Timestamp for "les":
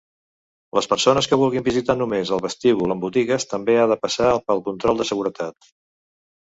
0.77-0.87